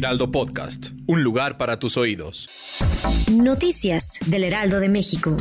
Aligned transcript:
Heraldo 0.00 0.30
Podcast, 0.30 0.92
un 1.06 1.22
lugar 1.22 1.58
para 1.58 1.78
tus 1.78 1.98
oídos. 1.98 2.48
Noticias 3.30 4.18
del 4.24 4.44
Heraldo 4.44 4.80
de 4.80 4.88
México. 4.88 5.36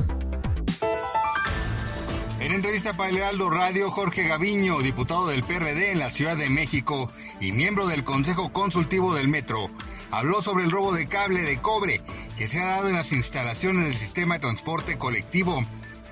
En 2.42 2.52
entrevista 2.52 2.92
para 2.92 3.10
el 3.10 3.16
Heraldo 3.20 3.50
Radio, 3.50 3.90
Jorge 3.90 4.28
Gaviño, 4.28 4.82
diputado 4.82 5.28
del 5.28 5.44
PRD 5.44 5.94
en 5.94 6.00
la 6.00 6.12
Ciudad 6.12 6.36
de 6.36 6.50
México 6.50 7.10
y 7.40 7.54
miembro 7.54 7.88
del 7.88 8.04
Consejo 8.04 8.52
Consultivo 8.52 9.16
del 9.16 9.30
Metro, 9.30 9.70
habló 10.12 10.42
sobre 10.42 10.66
el 10.66 10.72
robo 10.72 10.92
de 10.92 11.08
cable 11.08 11.44
de 11.44 11.62
cobre 11.62 12.02
que 12.38 12.50
se 12.50 12.60
ha 12.60 12.66
dado 12.66 12.90
en 12.90 12.96
las 12.96 13.14
instalaciones 13.14 13.86
del 13.86 13.96
sistema 13.96 14.34
de 14.34 14.42
transporte 14.42 14.98
colectivo 14.98 15.64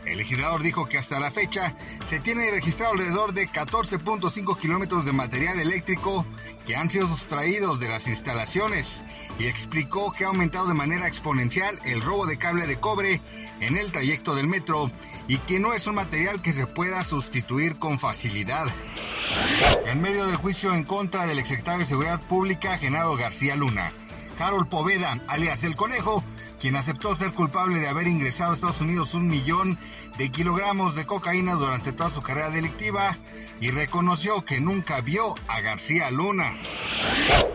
el 0.08 0.18
legislador 0.18 0.64
dijo 0.64 0.86
que 0.86 0.98
hasta 0.98 1.20
la 1.20 1.32
fecha 1.32 1.76
se 2.10 2.20
tiene 2.20 2.50
registrado 2.52 2.94
alrededor 2.94 3.34
de 3.34 3.48
14.5 3.48 4.58
kilómetros 4.58 5.06
de 5.06 5.12
material 5.12 5.60
eléctrico 5.60 6.26
que 6.66 6.76
han 6.76 6.90
sido 6.90 7.08
sustraídos 7.08 7.80
de 7.80 7.90
las 7.90 8.08
instalaciones 8.08 9.04
y 9.40 9.46
explicó 9.46 10.12
que 10.12 10.24
ha 10.24 10.28
aumentado 10.28 10.68
de 10.68 10.74
manera 10.74 11.08
exponencial 11.08 11.80
el 11.86 12.02
robo 12.02 12.26
de 12.26 12.38
cable 12.38 12.68
de 12.68 12.80
cobre 12.80 13.22
en 13.60 13.78
el 13.78 13.92
trayecto 13.92 14.36
del 14.36 14.48
metro 14.48 14.92
y 15.28 15.38
que 15.40 15.60
no 15.60 15.74
es 15.74 15.88
un 15.88 15.96
material 15.96 16.42
que 16.42 16.54
se 16.54 16.68
pueda 16.68 17.04
sustituir 17.04 17.78
con 17.78 18.00
facilidad. 18.00 18.68
En 19.86 20.02
medio 20.02 20.26
del 20.26 20.36
juicio 20.38 20.74
en 20.74 20.84
contra 20.84 21.26
del 21.26 21.40
exsecretario 21.40 21.80
de 21.80 21.86
Seguridad 21.86 22.22
Pública, 22.22 22.78
Genaro 22.78 23.16
García 23.16 23.56
Luna, 23.56 23.92
Harold 24.40 24.70
Poveda, 24.70 25.20
alias 25.28 25.64
El 25.64 25.76
Conejo, 25.76 26.24
quien 26.60 26.76
aceptó 26.76 27.16
ser 27.16 27.32
culpable 27.32 27.80
de 27.80 27.88
haber 27.88 28.08
ingresado 28.08 28.52
a 28.52 28.56
Estados 28.56 28.82
Unidos 28.82 29.14
un 29.14 29.28
millón 29.28 29.78
de 30.18 30.32
kilogramos 30.32 30.96
de 30.96 31.06
cocaína 31.06 31.54
durante 31.54 31.94
toda 31.94 32.10
su 32.10 32.22
carrera 32.22 32.50
delictiva 32.50 33.16
y 33.60 33.72
reconoció 33.72 34.44
que 34.44 34.60
nunca 34.60 35.02
vio 35.02 35.36
a 35.48 35.62
García 35.62 36.12
Luna. 36.12 36.54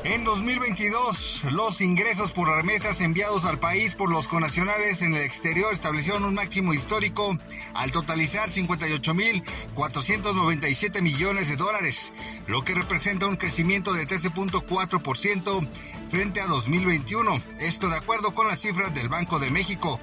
En 0.05 0.25
2022, 0.25 1.45
los 1.53 1.81
ingresos 1.81 2.33
por 2.33 2.49
remesas 2.49 3.01
enviados 3.01 3.45
al 3.45 3.61
país 3.61 3.95
por 3.95 4.11
los 4.11 4.27
conacionales 4.27 5.01
en 5.03 5.15
el 5.15 5.23
exterior 5.23 5.73
establecieron 5.73 6.25
un 6.25 6.35
máximo 6.35 6.75
histórico 6.75 7.39
al 7.75 7.93
totalizar 7.93 8.51
58.497 8.51 11.03
millones 11.03 11.51
de 11.51 11.57
dólares, 11.57 12.13
lo 12.49 12.63
que 12.63 12.75
representa 12.75 13.27
un 13.27 13.37
crecimiento 13.37 13.93
de 13.93 14.05
13.4% 14.07 15.69
frente 16.11 16.41
a 16.41 16.47
2021. 16.47 17.41
Esto 17.61 17.89
de 17.89 17.97
acuerdo 17.97 18.35
con 18.35 18.49
las 18.49 18.61
cifras 18.61 18.92
del 18.95 19.09
Banco 19.09 19.39
de 19.39 19.51
México. 19.51 20.01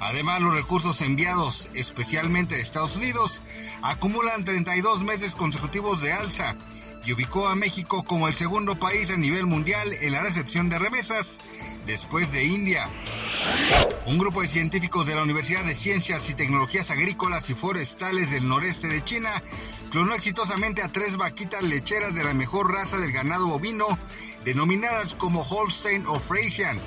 Además, 0.00 0.40
los 0.40 0.54
recursos 0.54 1.00
enviados 1.00 1.70
especialmente 1.74 2.56
de 2.56 2.60
Estados 2.60 2.96
Unidos 2.96 3.42
acumulan 3.82 4.44
32 4.44 5.02
meses 5.02 5.34
consecutivos 5.34 6.02
de 6.02 6.12
alza 6.12 6.56
y 7.06 7.12
ubicó 7.12 7.48
a 7.48 7.54
México 7.54 8.02
como 8.02 8.28
el 8.28 8.34
segundo 8.34 8.76
país 8.76 9.10
a 9.10 9.16
nivel 9.16 9.46
mundial 9.46 9.92
en 9.92 10.12
la 10.12 10.22
recepción 10.22 10.68
de 10.68 10.78
remesas, 10.78 11.38
después 11.86 12.32
de 12.32 12.44
India. 12.44 12.88
Un 14.06 14.18
grupo 14.18 14.42
de 14.42 14.48
científicos 14.48 15.06
de 15.06 15.14
la 15.14 15.22
Universidad 15.22 15.64
de 15.64 15.74
Ciencias 15.74 16.28
y 16.30 16.34
Tecnologías 16.34 16.90
Agrícolas 16.90 17.48
y 17.50 17.54
Forestales 17.54 18.30
del 18.30 18.48
noreste 18.48 18.88
de 18.88 19.04
China 19.04 19.42
clonó 19.90 20.14
exitosamente 20.14 20.82
a 20.82 20.88
tres 20.88 21.16
vaquitas 21.16 21.62
lecheras 21.62 22.14
de 22.14 22.24
la 22.24 22.34
mejor 22.34 22.72
raza 22.72 22.96
del 22.96 23.12
ganado 23.12 23.46
bovino, 23.46 23.98
denominadas 24.44 25.14
como 25.14 25.42
Holstein 25.42 26.06
o 26.06 26.20
Friesian, 26.20 26.80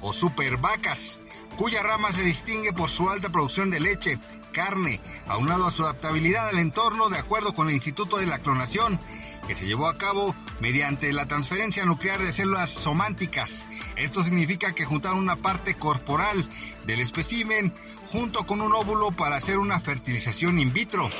o 0.00 0.12
super 0.12 0.56
vacas, 0.56 1.20
cuya 1.56 1.82
rama 1.82 2.12
se 2.12 2.22
distingue 2.22 2.72
por 2.72 2.90
su 2.90 3.10
alta 3.10 3.28
producción 3.28 3.70
de 3.70 3.80
leche, 3.80 4.18
carne, 4.52 5.00
aunado 5.26 5.66
a 5.66 5.70
su 5.70 5.82
adaptabilidad 5.84 6.48
al 6.48 6.58
entorno 6.58 7.08
de 7.08 7.18
acuerdo 7.18 7.52
con 7.52 7.68
el 7.68 7.74
Instituto 7.74 8.18
de 8.18 8.26
la 8.26 8.38
Clonación, 8.38 9.00
que 9.46 9.54
se 9.54 9.66
llevó 9.66 9.88
a 9.88 9.96
cabo 9.96 10.34
mediante 10.60 11.12
la 11.12 11.26
transferencia 11.26 11.84
nuclear 11.84 12.20
de 12.20 12.32
células 12.32 12.70
sománticas. 12.70 13.68
Esto 13.96 14.22
significa 14.22 14.74
que 14.74 14.84
juntaron 14.84 15.18
una 15.18 15.36
parte 15.36 15.74
corporal 15.74 16.48
del 16.86 17.00
espécimen 17.00 17.74
junto 18.08 18.46
con 18.46 18.60
un 18.60 18.74
óvulo 18.74 19.10
para 19.12 19.36
hacer 19.36 19.58
una 19.58 19.80
fertilización 19.80 20.58
in 20.58 20.72
vitro. 20.72 21.10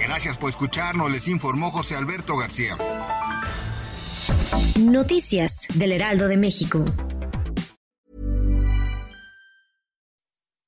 Gracias 0.00 0.38
por 0.38 0.50
escucharnos, 0.50 1.10
les 1.10 1.28
informó 1.28 1.70
José 1.70 1.96
Alberto 1.96 2.36
García. 2.36 2.76
Noticias 4.78 5.66
del 5.74 5.92
Heraldo 5.92 6.28
de 6.28 6.36
México. 6.36 6.84